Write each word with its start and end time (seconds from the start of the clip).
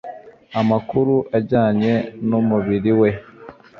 amakuru 0.59 1.13
ajyanye 1.37 1.93
n'umubiri 2.27 2.91
we 2.99 3.09